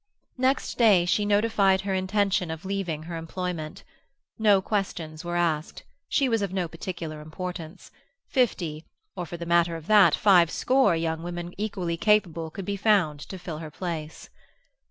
Next 0.39 0.79
day 0.79 1.05
she 1.05 1.25
notified 1.25 1.81
her 1.81 1.93
intention 1.93 2.49
of 2.49 2.65
leaving 2.65 3.03
her 3.03 3.15
employment. 3.17 3.83
No 4.39 4.59
questions 4.59 5.23
were 5.23 5.35
asked; 5.35 5.83
she 6.09 6.27
was 6.27 6.41
of 6.41 6.51
no 6.51 6.67
particular 6.67 7.21
importance; 7.21 7.91
fifty, 8.27 8.83
or, 9.15 9.27
for 9.27 9.37
the 9.37 9.45
matter 9.45 9.75
of 9.75 9.85
that, 9.85 10.15
five 10.15 10.49
score, 10.49 10.95
young 10.95 11.21
women 11.21 11.53
equally 11.55 11.97
capable 11.97 12.49
could 12.49 12.65
be 12.65 12.77
found 12.77 13.19
to 13.19 13.37
fill 13.37 13.59
her 13.59 13.69
place. 13.69 14.31